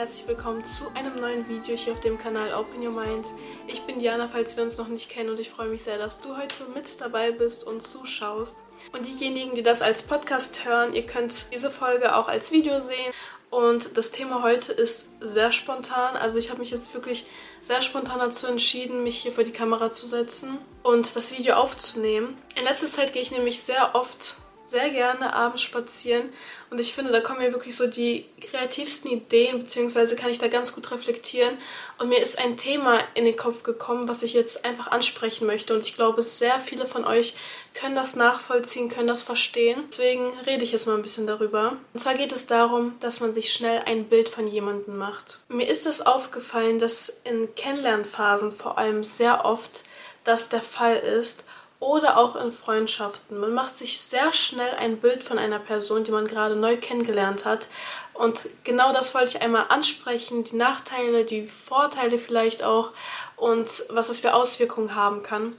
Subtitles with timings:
[0.00, 3.26] herzlich willkommen zu einem neuen Video hier auf dem Kanal Open Your Mind.
[3.66, 6.22] Ich bin Diana, falls wir uns noch nicht kennen und ich freue mich sehr, dass
[6.22, 8.56] du heute mit dabei bist und zuschaust.
[8.94, 13.12] Und diejenigen, die das als Podcast hören, ihr könnt diese Folge auch als Video sehen.
[13.50, 16.16] Und das Thema heute ist sehr spontan.
[16.16, 17.26] Also ich habe mich jetzt wirklich
[17.60, 22.38] sehr spontan dazu entschieden, mich hier vor die Kamera zu setzen und das Video aufzunehmen.
[22.56, 24.38] In letzter Zeit gehe ich nämlich sehr oft
[24.70, 26.30] sehr gerne abends spazieren
[26.70, 30.46] und ich finde, da kommen mir wirklich so die kreativsten Ideen, beziehungsweise kann ich da
[30.46, 31.58] ganz gut reflektieren.
[31.98, 35.74] Und mir ist ein Thema in den Kopf gekommen, was ich jetzt einfach ansprechen möchte.
[35.74, 37.34] Und ich glaube, sehr viele von euch
[37.74, 39.82] können das nachvollziehen, können das verstehen.
[39.88, 41.76] Deswegen rede ich jetzt mal ein bisschen darüber.
[41.92, 45.40] Und zwar geht es darum, dass man sich schnell ein Bild von jemandem macht.
[45.48, 49.82] Mir ist das aufgefallen, dass in Kennenlernphasen vor allem sehr oft
[50.22, 51.44] das der Fall ist
[51.80, 53.38] oder auch in Freundschaften.
[53.38, 57.46] Man macht sich sehr schnell ein Bild von einer Person, die man gerade neu kennengelernt
[57.46, 57.68] hat.
[58.12, 62.90] Und genau das wollte ich einmal ansprechen, die Nachteile, die Vorteile vielleicht auch
[63.36, 65.56] und was es für Auswirkungen haben kann.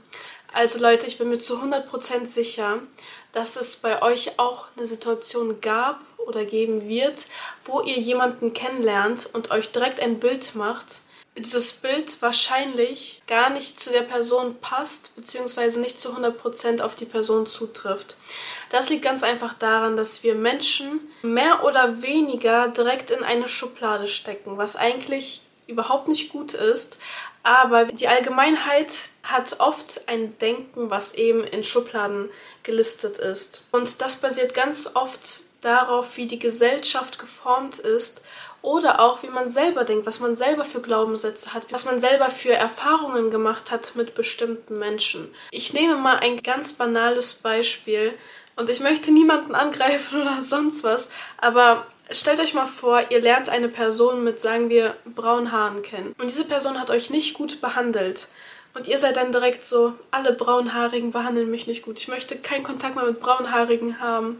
[0.52, 2.78] Also Leute, ich bin mir zu 100% sicher,
[3.32, 7.26] dass es bei euch auch eine Situation gab oder geben wird,
[7.64, 11.00] wo ihr jemanden kennenlernt und euch direkt ein Bild macht,
[11.36, 17.06] dieses Bild wahrscheinlich gar nicht zu der Person passt, beziehungsweise nicht zu 100% auf die
[17.06, 18.16] Person zutrifft.
[18.70, 24.08] Das liegt ganz einfach daran, dass wir Menschen mehr oder weniger direkt in eine Schublade
[24.08, 26.98] stecken, was eigentlich überhaupt nicht gut ist.
[27.42, 32.30] Aber die Allgemeinheit hat oft ein Denken, was eben in Schubladen
[32.62, 33.64] gelistet ist.
[33.72, 38.22] Und das basiert ganz oft darauf, wie die Gesellschaft geformt ist
[38.62, 42.30] oder auch, wie man selber denkt, was man selber für Glaubenssätze hat, was man selber
[42.30, 45.32] für Erfahrungen gemacht hat mit bestimmten Menschen.
[45.50, 48.14] Ich nehme mal ein ganz banales Beispiel
[48.56, 53.48] und ich möchte niemanden angreifen oder sonst was, aber stellt euch mal vor, ihr lernt
[53.48, 57.60] eine Person mit, sagen wir, braunen Haaren kennen und diese Person hat euch nicht gut
[57.60, 58.28] behandelt.
[58.74, 61.98] Und ihr seid dann direkt so, alle Braunhaarigen behandeln mich nicht gut.
[61.98, 64.38] Ich möchte keinen Kontakt mehr mit Braunhaarigen haben.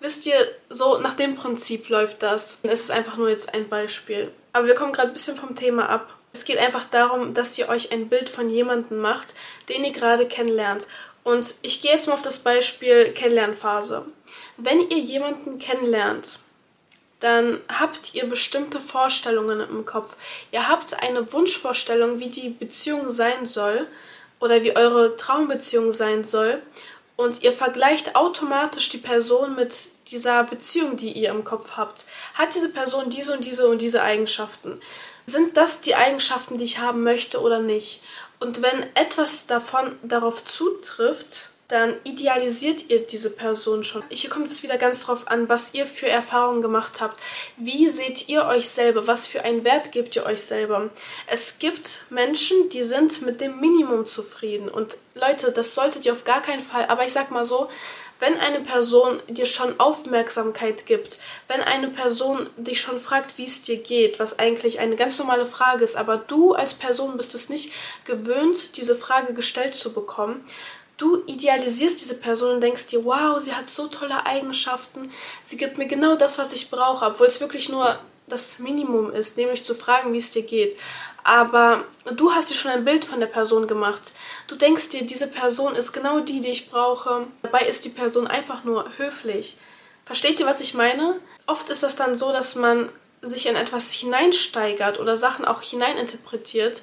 [0.00, 0.36] Wisst ihr,
[0.68, 2.58] so nach dem Prinzip läuft das.
[2.62, 4.30] Es ist einfach nur jetzt ein Beispiel.
[4.52, 6.14] Aber wir kommen gerade ein bisschen vom Thema ab.
[6.32, 9.34] Es geht einfach darum, dass ihr euch ein Bild von jemandem macht,
[9.68, 10.86] den ihr gerade kennenlernt.
[11.24, 14.04] Und ich gehe jetzt mal auf das Beispiel Kennenlernphase.
[14.58, 16.38] Wenn ihr jemanden kennenlernt,
[17.20, 20.16] dann habt ihr bestimmte Vorstellungen im Kopf.
[20.52, 23.86] Ihr habt eine Wunschvorstellung, wie die Beziehung sein soll
[24.38, 26.62] oder wie eure Traumbeziehung sein soll
[27.16, 29.74] und ihr vergleicht automatisch die Person mit
[30.08, 32.04] dieser Beziehung, die ihr im Kopf habt.
[32.34, 34.80] Hat diese Person diese und diese und diese Eigenschaften?
[35.24, 38.02] Sind das die Eigenschaften, die ich haben möchte oder nicht?
[38.38, 44.04] Und wenn etwas davon darauf zutrifft, dann idealisiert ihr diese Person schon.
[44.08, 47.20] Hier kommt es wieder ganz drauf an, was ihr für Erfahrungen gemacht habt.
[47.56, 49.06] Wie seht ihr euch selber?
[49.06, 50.90] Was für einen Wert gebt ihr euch selber?
[51.26, 54.68] Es gibt Menschen, die sind mit dem Minimum zufrieden.
[54.68, 56.86] Und Leute, das solltet ihr auf gar keinen Fall.
[56.86, 57.68] Aber ich sag mal so,
[58.18, 61.18] wenn eine Person dir schon Aufmerksamkeit gibt,
[61.48, 65.46] wenn eine Person dich schon fragt, wie es dir geht, was eigentlich eine ganz normale
[65.46, 67.74] Frage ist, aber du als Person bist es nicht
[68.04, 70.42] gewöhnt, diese Frage gestellt zu bekommen,
[70.96, 75.10] du idealisierst diese Person und denkst dir, wow, sie hat so tolle Eigenschaften,
[75.42, 79.36] sie gibt mir genau das, was ich brauche, obwohl es wirklich nur das Minimum ist,
[79.36, 80.76] nämlich zu fragen, wie es dir geht.
[81.22, 81.84] Aber
[82.14, 84.12] du hast dir schon ein Bild von der Person gemacht.
[84.46, 87.26] Du denkst dir, diese Person ist genau die, die ich brauche.
[87.42, 89.56] Dabei ist die Person einfach nur höflich.
[90.04, 91.18] Versteht ihr, was ich meine?
[91.46, 92.90] Oft ist das dann so, dass man
[93.22, 96.82] sich in etwas hineinsteigert oder Sachen auch hineininterpretiert,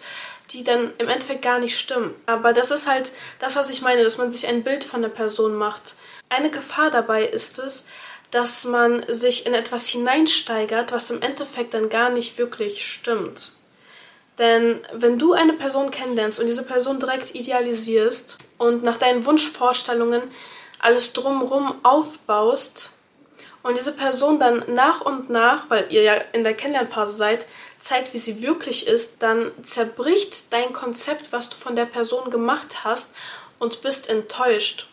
[0.53, 2.15] die dann im Endeffekt gar nicht stimmen.
[2.25, 5.09] Aber das ist halt das, was ich meine, dass man sich ein Bild von der
[5.09, 5.95] Person macht.
[6.29, 7.89] Eine Gefahr dabei ist es,
[8.31, 13.51] dass man sich in etwas hineinsteigert, was im Endeffekt dann gar nicht wirklich stimmt.
[14.39, 20.23] Denn wenn du eine Person kennenlernst und diese Person direkt idealisierst und nach deinen Wunschvorstellungen
[20.79, 22.92] alles drumherum aufbaust
[23.63, 27.45] und diese Person dann nach und nach, weil ihr ja in der Kennenlernphase seid,
[27.79, 32.83] zeigt, wie sie wirklich ist, dann zerbricht dein Konzept, was du von der Person gemacht
[32.83, 33.15] hast
[33.59, 34.87] und bist enttäuscht.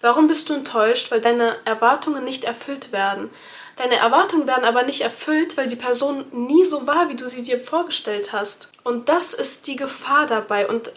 [0.00, 1.10] Warum bist du enttäuscht?
[1.10, 3.30] Weil deine Erwartungen nicht erfüllt werden.
[3.76, 7.42] Deine Erwartungen werden aber nicht erfüllt, weil die Person nie so war, wie du sie
[7.42, 8.68] dir vorgestellt hast.
[8.82, 10.68] Und das ist die Gefahr dabei.
[10.68, 10.92] Und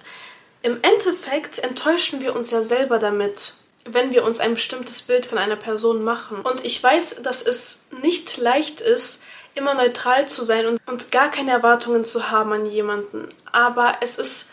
[0.61, 3.53] im Endeffekt enttäuschen wir uns ja selber damit,
[3.85, 6.41] wenn wir uns ein bestimmtes Bild von einer Person machen.
[6.41, 9.21] Und ich weiß, dass es nicht leicht ist,
[9.55, 13.27] immer neutral zu sein und, und gar keine Erwartungen zu haben an jemanden.
[13.51, 14.49] Aber es ist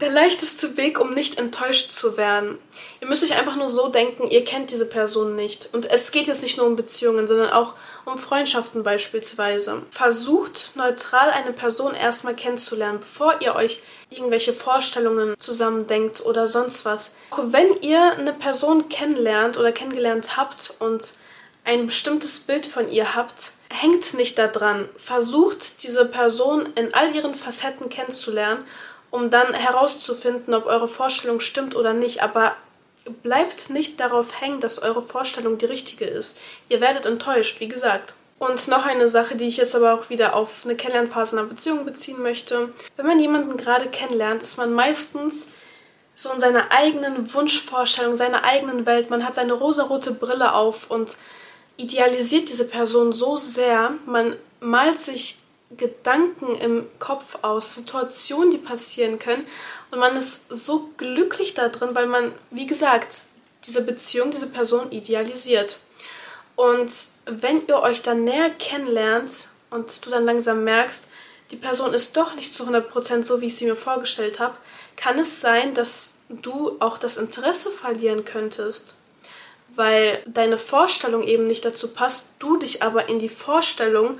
[0.00, 2.58] der leichteste Weg, um nicht enttäuscht zu werden.
[3.00, 5.68] Ihr müsst euch einfach nur so denken, ihr kennt diese Person nicht.
[5.72, 7.74] Und es geht jetzt nicht nur um Beziehungen, sondern auch
[8.04, 9.82] um Freundschaften beispielsweise.
[9.90, 17.14] Versucht neutral eine Person erstmal kennenzulernen, bevor ihr euch irgendwelche Vorstellungen zusammendenkt oder sonst was.
[17.36, 21.14] Wenn ihr eine Person kennenlernt oder kennengelernt habt und
[21.64, 24.88] ein bestimmtes Bild von ihr habt, hängt nicht daran.
[24.96, 28.64] Versucht diese Person in all ihren Facetten kennenzulernen,
[29.10, 32.22] um dann herauszufinden, ob eure Vorstellung stimmt oder nicht.
[32.22, 32.56] Aber
[33.22, 36.40] bleibt nicht darauf hängen, dass eure Vorstellung die richtige ist.
[36.68, 38.14] Ihr werdet enttäuscht, wie gesagt.
[38.38, 41.84] Und noch eine Sache, die ich jetzt aber auch wieder auf eine Kennenlernphase einer Beziehung
[41.84, 42.70] beziehen möchte.
[42.96, 45.48] Wenn man jemanden gerade kennenlernt, ist man meistens
[46.14, 49.10] so in seiner eigenen Wunschvorstellung, seiner eigenen Welt.
[49.10, 51.16] Man hat seine rosarote Brille auf und
[51.76, 55.38] idealisiert diese Person so sehr, man malt sich
[55.76, 59.46] Gedanken im Kopf aus, Situationen, die passieren können
[59.90, 63.22] und man ist so glücklich da drin, weil man, wie gesagt,
[63.64, 65.78] diese Beziehung, diese Person idealisiert.
[66.56, 66.92] Und
[67.26, 71.08] wenn ihr euch dann näher kennenlernt und du dann langsam merkst,
[71.50, 74.56] die Person ist doch nicht zu 100% so, wie ich sie mir vorgestellt habe,
[74.96, 78.96] kann es sein, dass du auch das Interesse verlieren könntest
[79.76, 84.18] weil deine Vorstellung eben nicht dazu passt, du dich aber in die Vorstellung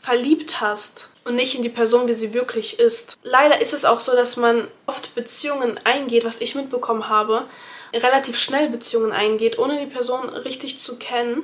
[0.00, 3.18] verliebt hast und nicht in die Person, wie sie wirklich ist.
[3.22, 7.44] Leider ist es auch so, dass man oft Beziehungen eingeht, was ich mitbekommen habe,
[7.92, 11.42] relativ schnell Beziehungen eingeht, ohne die Person richtig zu kennen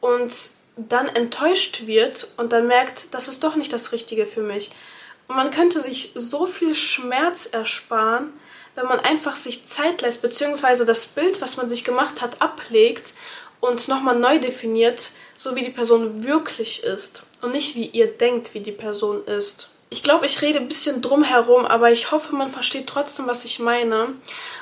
[0.00, 0.32] und
[0.76, 4.70] dann enttäuscht wird und dann merkt, das ist doch nicht das Richtige für mich.
[5.26, 8.32] Und man könnte sich so viel Schmerz ersparen,
[8.76, 13.14] wenn man einfach sich Zeit lässt, beziehungsweise das Bild, was man sich gemacht hat, ablegt
[13.58, 18.54] und nochmal neu definiert, so wie die Person wirklich ist und nicht wie ihr denkt,
[18.54, 19.70] wie die Person ist.
[19.92, 23.44] Ich glaube, ich rede ein bisschen drum herum, aber ich hoffe, man versteht trotzdem, was
[23.44, 24.10] ich meine.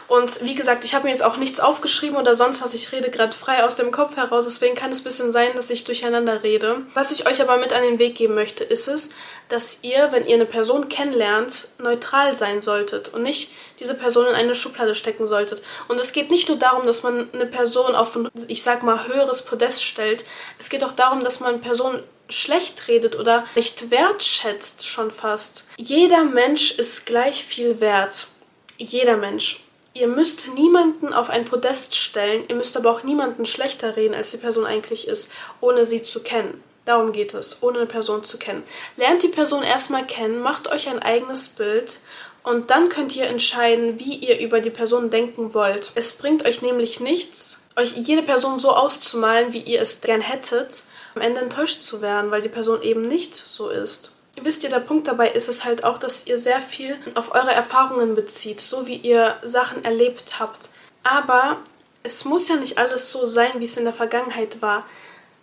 [0.08, 2.72] Und wie gesagt, ich habe mir jetzt auch nichts aufgeschrieben oder sonst was.
[2.72, 4.46] Ich rede gerade frei aus dem Kopf heraus.
[4.46, 6.76] Deswegen kann es ein bisschen sein, dass ich durcheinander rede.
[6.94, 9.10] Was ich euch aber mit an den Weg geben möchte, ist es,
[9.50, 14.34] dass ihr, wenn ihr eine Person kennenlernt, neutral sein solltet und nicht diese Person in
[14.34, 15.62] eine Schublade stecken solltet.
[15.88, 19.06] Und es geht nicht nur darum, dass man eine Person auf ein, ich sag mal,
[19.06, 20.25] höheres Podest stellt.
[20.58, 25.69] Es geht auch darum, dass man Personen schlecht redet oder nicht wertschätzt schon fast.
[25.76, 28.28] Jeder Mensch ist gleich viel wert.
[28.76, 29.62] Jeder Mensch.
[29.94, 34.30] Ihr müsst niemanden auf ein Podest stellen, ihr müsst aber auch niemanden schlechter reden, als
[34.30, 36.62] die Person eigentlich ist, ohne sie zu kennen.
[36.84, 38.62] Darum geht es, ohne eine Person zu kennen.
[38.96, 42.00] Lernt die Person erstmal kennen, macht euch ein eigenes Bild
[42.44, 45.90] und dann könnt ihr entscheiden, wie ihr über die Person denken wollt.
[45.96, 50.84] Es bringt euch nämlich nichts, euch jede Person so auszumalen, wie ihr es gern hättet,
[51.14, 54.12] am Ende enttäuscht zu werden, weil die Person eben nicht so ist.
[54.40, 57.52] Wisst ihr, der Punkt dabei ist es halt auch, dass ihr sehr viel auf eure
[57.52, 60.69] Erfahrungen bezieht, so wie ihr Sachen erlebt habt.
[61.02, 61.58] Aber
[62.02, 64.87] es muss ja nicht alles so sein, wie es in der Vergangenheit war.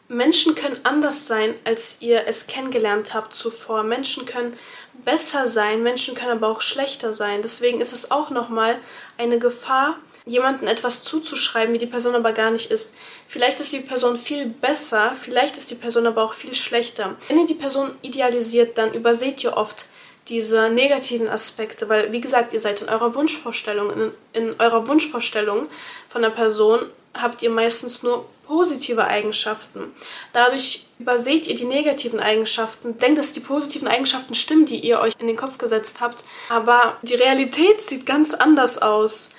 [0.07, 3.83] Menschen können anders sein, als ihr es kennengelernt habt zuvor.
[3.83, 4.57] Menschen können
[5.03, 7.41] besser sein, Menschen können aber auch schlechter sein.
[7.41, 8.77] Deswegen ist es auch nochmal
[9.17, 12.95] eine Gefahr, jemandem etwas zuzuschreiben, wie die Person aber gar nicht ist.
[13.27, 17.15] Vielleicht ist die Person viel besser, vielleicht ist die Person aber auch viel schlechter.
[17.27, 19.85] Wenn ihr die Person idealisiert, dann überseht ihr oft
[20.27, 25.67] diese negativen Aspekte, weil wie gesagt, ihr seid in eurer Wunschvorstellung, in, in eurer Wunschvorstellung
[26.09, 26.79] von der Person
[27.13, 29.91] habt ihr meistens nur positive Eigenschaften.
[30.33, 35.13] Dadurch überseht ihr die negativen Eigenschaften, denkt, dass die positiven Eigenschaften stimmen, die ihr euch
[35.19, 36.23] in den Kopf gesetzt habt.
[36.49, 39.31] Aber die Realität sieht ganz anders aus.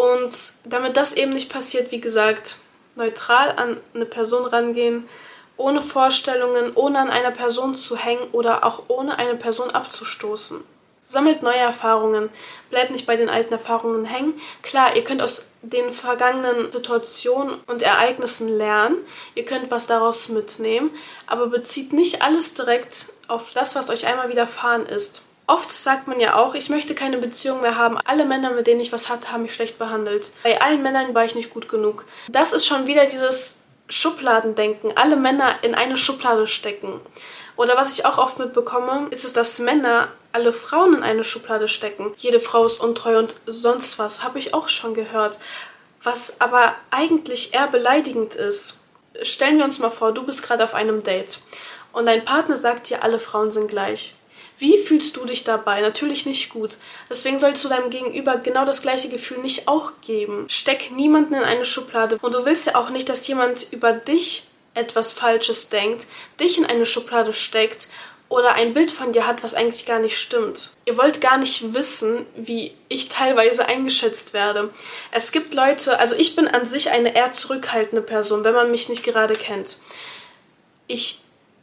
[0.00, 2.56] Und damit das eben nicht passiert, wie gesagt,
[2.96, 5.06] neutral an eine Person rangehen,
[5.58, 10.64] ohne Vorstellungen, ohne an einer Person zu hängen oder auch ohne eine Person abzustoßen.
[11.06, 12.30] Sammelt neue Erfahrungen,
[12.70, 14.40] bleibt nicht bei den alten Erfahrungen hängen.
[14.62, 18.96] Klar, ihr könnt aus den vergangenen Situationen und Ereignissen lernen,
[19.34, 20.92] ihr könnt was daraus mitnehmen,
[21.26, 25.24] aber bezieht nicht alles direkt auf das, was euch einmal widerfahren ist.
[25.50, 27.98] Oft sagt man ja auch, ich möchte keine Beziehung mehr haben.
[28.04, 30.30] Alle Männer, mit denen ich was hatte, haben mich schlecht behandelt.
[30.44, 32.04] Bei allen Männern war ich nicht gut genug.
[32.28, 34.96] Das ist schon wieder dieses Schubladendenken.
[34.96, 37.00] Alle Männer in eine Schublade stecken.
[37.56, 41.66] Oder was ich auch oft mitbekomme, ist es, dass Männer alle Frauen in eine Schublade
[41.66, 42.14] stecken.
[42.16, 45.40] Jede Frau ist untreu und sonst was, habe ich auch schon gehört.
[46.00, 48.84] Was aber eigentlich eher beleidigend ist.
[49.22, 51.40] Stellen wir uns mal vor, du bist gerade auf einem Date
[51.92, 54.14] und dein Partner sagt dir, alle Frauen sind gleich.
[54.60, 55.80] Wie fühlst du dich dabei?
[55.80, 56.76] Natürlich nicht gut.
[57.08, 60.44] Deswegen solltest du deinem Gegenüber genau das gleiche Gefühl nicht auch geben.
[60.50, 62.18] Steck niemanden in eine Schublade.
[62.20, 66.06] Und du willst ja auch nicht, dass jemand über dich etwas Falsches denkt,
[66.38, 67.88] dich in eine Schublade steckt
[68.28, 70.70] oder ein Bild von dir hat, was eigentlich gar nicht stimmt.
[70.84, 74.70] Ihr wollt gar nicht wissen, wie ich teilweise eingeschätzt werde.
[75.10, 78.90] Es gibt Leute, also ich bin an sich eine eher zurückhaltende Person, wenn man mich
[78.90, 79.78] nicht gerade kennt.
[80.86, 81.22] Ich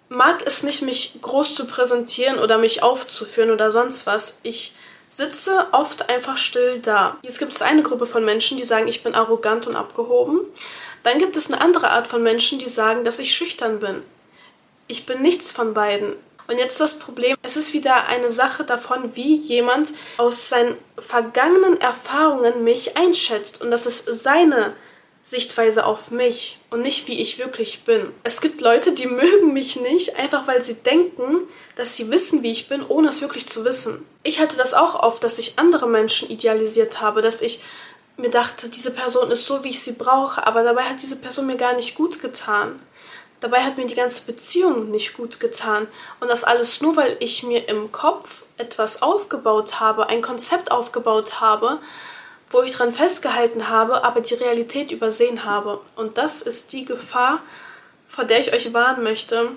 [0.10, 4.40] mag es nicht, mich groß zu präsentieren oder mich aufzuführen oder sonst was.
[4.44, 4.76] Ich
[5.10, 7.18] sitze oft einfach still da.
[7.22, 10.42] Jetzt gibt es eine Gruppe von Menschen, die sagen, ich bin arrogant und abgehoben.
[11.04, 14.04] Dann gibt es eine andere Art von Menschen, die sagen, dass ich schüchtern bin.
[14.88, 16.14] Ich bin nichts von beiden.
[16.48, 21.80] Und jetzt das Problem, es ist wieder eine Sache davon, wie jemand aus seinen vergangenen
[21.82, 23.62] Erfahrungen mich einschätzt.
[23.62, 24.74] Und das ist seine
[25.27, 28.13] Sichtweise auf mich und nicht wie ich wirklich bin.
[28.24, 31.39] Es gibt Leute, die mögen mich nicht, einfach weil sie denken,
[31.75, 34.05] dass sie wissen, wie ich bin, ohne es wirklich zu wissen.
[34.24, 37.62] Ich hatte das auch oft, dass ich andere Menschen idealisiert habe, dass ich
[38.15, 41.48] mir dachte, diese Person ist so, wie ich sie brauche, aber dabei hat diese Person
[41.48, 42.79] mir gar nicht gut getan.
[43.41, 45.89] Dabei hat mir die ganze Beziehung nicht gut getan.
[46.22, 51.41] Und das alles nur, weil ich mir im Kopf etwas aufgebaut habe, ein Konzept aufgebaut
[51.41, 51.79] habe,
[52.50, 55.82] wo ich dran festgehalten habe, aber die Realität übersehen habe.
[55.96, 57.42] Und das ist die Gefahr,
[58.08, 59.50] vor der ich euch warnen möchte.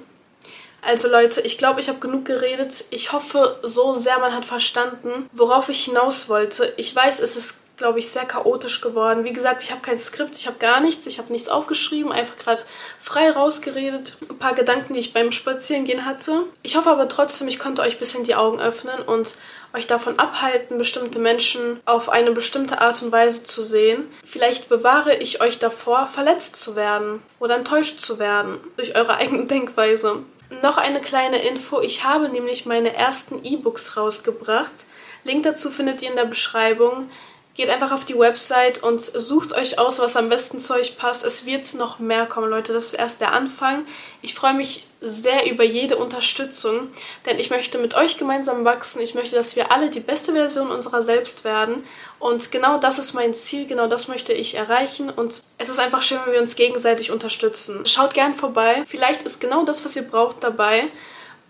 [0.82, 2.84] Also Leute, ich glaube, ich habe genug geredet.
[2.90, 6.72] Ich hoffe so sehr, man hat verstanden, worauf ich hinaus wollte.
[6.76, 9.24] Ich weiß, es ist glaube ich, sehr chaotisch geworden.
[9.24, 12.36] Wie gesagt, ich habe kein Skript, ich habe gar nichts, ich habe nichts aufgeschrieben, einfach
[12.36, 12.62] gerade
[13.00, 14.18] frei rausgeredet.
[14.28, 16.42] Ein paar Gedanken, die ich beim Spazierengehen hatte.
[16.62, 19.34] Ich hoffe aber trotzdem, ich konnte euch ein bisschen die Augen öffnen und
[19.72, 24.08] euch davon abhalten, bestimmte Menschen auf eine bestimmte Art und Weise zu sehen.
[24.24, 29.44] Vielleicht bewahre ich euch davor, verletzt zu werden oder enttäuscht zu werden durch eure eigene
[29.44, 30.24] Denkweise.
[30.62, 34.86] Noch eine kleine Info, ich habe nämlich meine ersten E-Books rausgebracht.
[35.22, 37.10] Link dazu findet ihr in der Beschreibung.
[37.54, 41.24] Geht einfach auf die Website und sucht euch aus, was am besten zu euch passt.
[41.24, 42.72] Es wird noch mehr kommen, Leute.
[42.72, 43.84] Das ist erst der Anfang.
[44.22, 46.88] Ich freue mich sehr über jede Unterstützung,
[47.26, 49.00] denn ich möchte mit euch gemeinsam wachsen.
[49.00, 51.84] Ich möchte, dass wir alle die beste Version unserer selbst werden.
[52.18, 55.10] Und genau das ist mein Ziel, genau das möchte ich erreichen.
[55.10, 57.84] Und es ist einfach schön, wenn wir uns gegenseitig unterstützen.
[57.84, 58.84] Schaut gern vorbei.
[58.86, 60.84] Vielleicht ist genau das, was ihr braucht, dabei.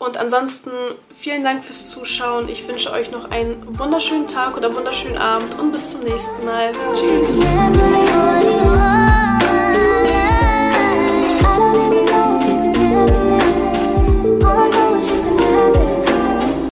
[0.00, 0.70] Und ansonsten
[1.14, 2.48] vielen Dank fürs Zuschauen.
[2.48, 6.72] Ich wünsche euch noch einen wunderschönen Tag oder wunderschönen Abend und bis zum nächsten Mal.
[6.94, 7.38] Tschüss.